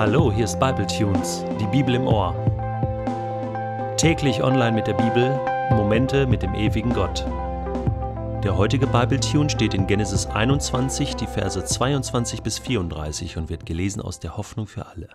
[0.00, 2.34] Hallo, hier ist Bible Tunes, die Bibel im Ohr.
[3.98, 5.38] Täglich online mit der Bibel,
[5.76, 7.26] Momente mit dem ewigen Gott.
[8.42, 13.66] Der heutige Bible Tune steht in Genesis 21, die Verse 22 bis 34 und wird
[13.66, 15.10] gelesen aus der Hoffnung für alle.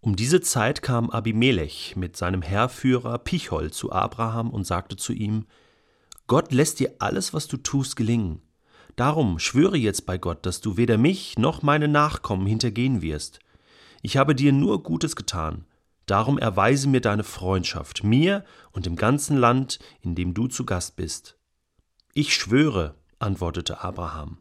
[0.00, 5.46] Um diese Zeit kam Abimelech mit seinem Heerführer Pichol zu Abraham und sagte zu ihm:
[6.26, 8.42] Gott lässt dir alles, was du tust, gelingen.
[8.96, 13.38] Darum schwöre jetzt bei Gott, dass du weder mich noch meine Nachkommen hintergehen wirst.
[14.06, 15.64] Ich habe dir nur Gutes getan.
[16.04, 20.96] Darum erweise mir deine Freundschaft, mir und dem ganzen Land, in dem du zu Gast
[20.96, 21.38] bist.
[22.12, 24.36] Ich schwöre, antwortete Abraham.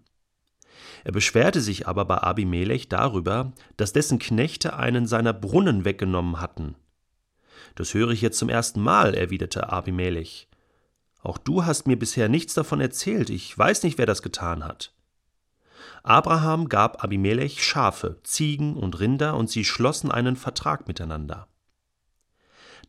[1.06, 6.76] Er beschwerte sich aber bei Abimelech darüber, dass dessen Knechte einen seiner Brunnen weggenommen hatten.
[7.76, 10.50] Das höre ich jetzt zum ersten Mal, erwiderte Abimelech.
[11.22, 14.94] Auch du hast mir bisher nichts davon erzählt, ich weiß nicht, wer das getan hat.
[16.02, 21.48] Abraham gab Abimelech Schafe, Ziegen und Rinder, und sie schlossen einen Vertrag miteinander.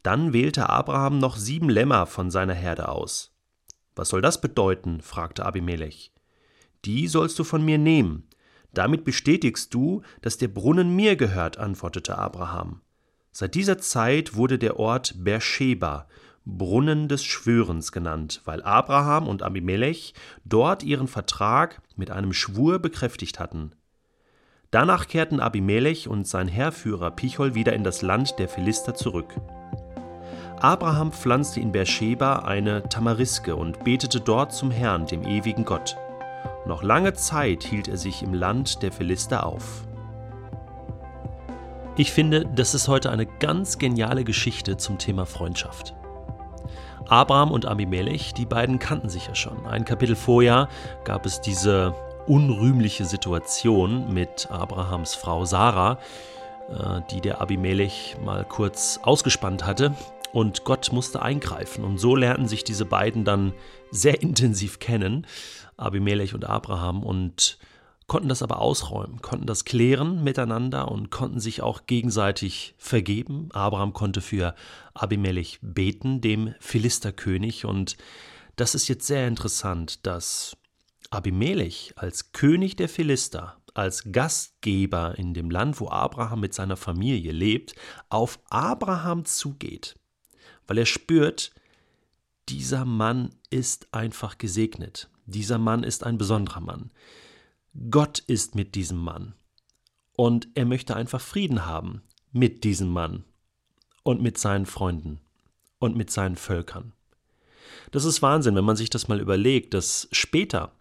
[0.02, 3.32] Dann wählte Abraham noch sieben Lämmer von seiner Herde aus.
[3.96, 5.00] Was soll das bedeuten?
[5.00, 6.12] fragte Abimelech.
[6.84, 8.28] Die sollst du von mir nehmen.
[8.72, 12.80] Damit bestätigst du, dass der Brunnen mir gehört, antwortete Abraham.
[13.30, 16.08] Seit dieser Zeit wurde der Ort Beersheba,
[16.46, 20.14] Brunnen des Schwörens genannt, weil Abraham und Abimelech
[20.44, 23.72] dort ihren Vertrag mit einem Schwur bekräftigt hatten.
[24.70, 29.34] Danach kehrten Abimelech und sein Heerführer Pichol wieder in das Land der Philister zurück.
[30.60, 35.96] Abraham pflanzte in Beersheba eine Tamariske und betete dort zum Herrn, dem ewigen Gott.
[36.66, 39.86] Noch lange Zeit hielt er sich im Land der Philister auf.
[41.96, 45.94] Ich finde, das ist heute eine ganz geniale Geschichte zum Thema Freundschaft.
[47.08, 49.66] Abraham und Abimelech, die beiden kannten sich ja schon.
[49.66, 50.68] Ein Kapitel vorher
[51.04, 51.94] gab es diese
[52.26, 55.98] unrühmliche Situation mit Abrahams Frau Sarah,
[56.70, 59.94] äh, die der Abimelech mal kurz ausgespannt hatte.
[60.32, 61.84] Und Gott musste eingreifen.
[61.84, 63.52] Und so lernten sich diese beiden dann
[63.90, 65.26] sehr intensiv kennen,
[65.76, 67.04] Abimelech und Abraham.
[67.04, 67.58] Und
[68.06, 73.48] konnten das aber ausräumen, konnten das klären miteinander und konnten sich auch gegenseitig vergeben.
[73.52, 74.54] Abraham konnte für
[74.92, 77.96] Abimelech beten, dem Philisterkönig, und
[78.56, 80.56] das ist jetzt sehr interessant, dass
[81.10, 87.32] Abimelech als König der Philister, als Gastgeber in dem Land, wo Abraham mit seiner Familie
[87.32, 87.74] lebt,
[88.08, 89.96] auf Abraham zugeht,
[90.66, 91.52] weil er spürt,
[92.48, 95.08] dieser Mann ist einfach gesegnet.
[95.26, 96.90] Dieser Mann ist ein besonderer Mann.
[97.90, 99.34] Gott ist mit diesem Mann.
[100.16, 102.02] Und er möchte einfach Frieden haben
[102.32, 103.24] mit diesem Mann
[104.04, 105.20] und mit seinen Freunden
[105.78, 106.92] und mit seinen Völkern.
[107.90, 110.72] Das ist Wahnsinn, wenn man sich das mal überlegt, dass später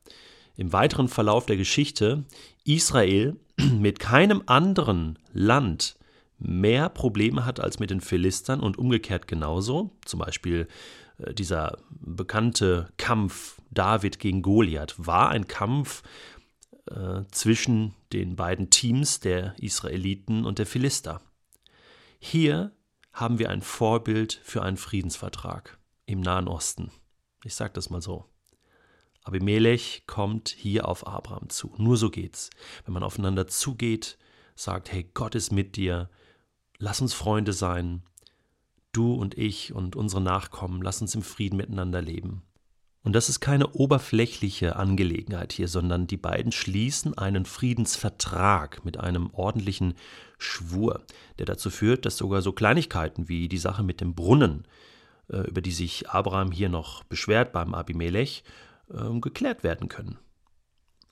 [0.55, 2.25] im weiteren Verlauf der Geschichte
[2.63, 5.97] Israel mit keinem anderen Land
[6.37, 9.91] mehr Probleme hat als mit den Philistern und umgekehrt genauso.
[10.05, 10.67] Zum Beispiel
[11.17, 16.03] äh, dieser bekannte Kampf David gegen Goliath war ein Kampf,
[16.89, 21.21] äh, zwischen den beiden Teams der Israeliten und der Philister.
[22.19, 22.71] Hier
[23.11, 26.91] haben wir ein Vorbild für einen Friedensvertrag im Nahen Osten.
[27.44, 28.25] Ich sage das mal so.
[29.23, 31.73] Abimelech kommt hier auf Abraham zu.
[31.77, 32.49] Nur so geht's.
[32.85, 34.17] Wenn man aufeinander zugeht,
[34.55, 36.09] sagt, hey, Gott ist mit dir,
[36.77, 38.03] lass uns Freunde sein,
[38.91, 42.44] du und ich und unsere Nachkommen, lass uns im Frieden miteinander leben.
[43.03, 49.29] Und das ist keine oberflächliche Angelegenheit hier, sondern die beiden schließen einen Friedensvertrag mit einem
[49.33, 49.95] ordentlichen
[50.37, 51.05] Schwur,
[51.37, 54.65] der dazu führt, dass sogar so Kleinigkeiten wie die Sache mit dem Brunnen,
[55.29, 58.45] äh, über die sich Abraham hier noch beschwert beim Abimelech,
[58.89, 60.17] ähm, geklärt werden können.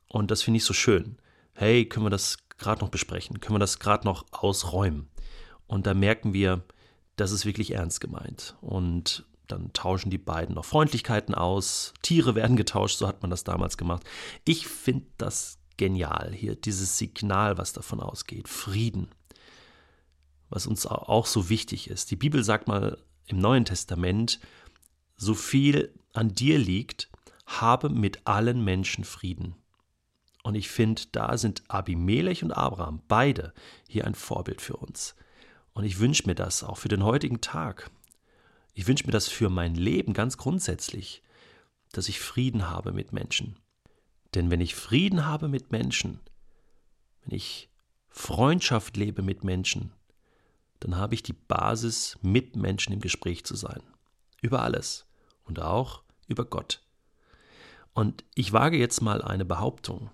[0.07, 1.17] Und das finde ich so schön.
[1.53, 3.41] Hey, können wir das gerade noch besprechen?
[3.41, 5.09] Können wir das gerade noch ausräumen?
[5.67, 6.63] Und da merken wir,
[7.17, 8.55] das ist wirklich ernst gemeint.
[8.61, 11.93] Und dann tauschen die beiden noch Freundlichkeiten aus.
[12.01, 14.03] Tiere werden getauscht, so hat man das damals gemacht.
[14.45, 18.47] Ich finde das genial hier, dieses Signal, was davon ausgeht.
[18.47, 19.09] Frieden.
[20.49, 22.11] Was uns auch so wichtig ist.
[22.11, 24.39] Die Bibel sagt mal im Neuen Testament,
[25.15, 27.09] so viel an dir liegt,
[27.45, 29.55] habe mit allen Menschen Frieden.
[30.43, 33.53] Und ich finde, da sind Abimelech und Abraham beide
[33.87, 35.15] hier ein Vorbild für uns.
[35.73, 37.89] Und ich wünsche mir das auch für den heutigen Tag.
[38.73, 41.21] Ich wünsche mir das für mein Leben ganz grundsätzlich,
[41.91, 43.57] dass ich Frieden habe mit Menschen.
[44.33, 46.19] Denn wenn ich Frieden habe mit Menschen,
[47.23, 47.69] wenn ich
[48.09, 49.93] Freundschaft lebe mit Menschen,
[50.79, 53.81] dann habe ich die Basis, mit Menschen im Gespräch zu sein.
[54.41, 55.05] Über alles
[55.43, 56.81] und auch über Gott.
[57.93, 60.09] Und ich wage jetzt mal eine Behauptung.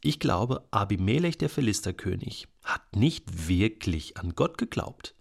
[0.00, 5.14] Ich glaube, Abimelech, der Philisterkönig, hat nicht wirklich an Gott geglaubt.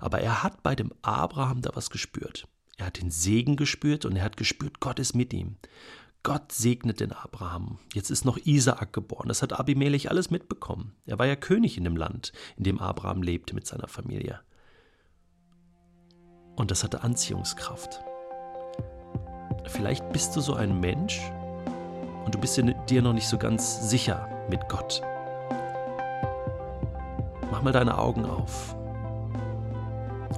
[0.00, 2.48] Aber er hat bei dem Abraham da was gespürt.
[2.78, 5.56] Er hat den Segen gespürt und er hat gespürt, Gott ist mit ihm.
[6.22, 7.78] Gott segnet den Abraham.
[7.94, 9.28] Jetzt ist noch Isaak geboren.
[9.28, 10.94] Das hat Abimelech alles mitbekommen.
[11.04, 14.40] Er war ja König in dem Land, in dem Abraham lebte mit seiner Familie.
[16.54, 18.00] Und das hatte Anziehungskraft.
[19.66, 21.20] Vielleicht bist du so ein Mensch
[22.24, 25.02] und du bist dir noch nicht so ganz sicher mit Gott.
[27.50, 28.76] Mach mal deine Augen auf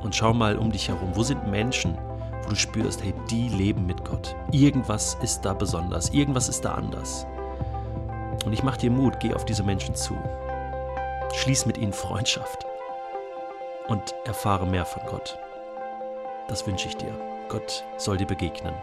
[0.04, 1.10] und schau mal um dich herum.
[1.14, 1.98] Wo sind Menschen,
[2.44, 4.36] wo du spürst, hey, die leben mit Gott.
[4.52, 7.26] Irgendwas ist da besonders, irgendwas ist da anders.
[8.44, 10.14] Und ich mache dir Mut, geh auf diese Menschen zu.
[11.34, 12.66] Schließ mit ihnen Freundschaft
[13.88, 15.38] und erfahre mehr von Gott.
[16.48, 17.12] Das wünsche ich dir.
[17.48, 18.74] Gott soll dir begegnen.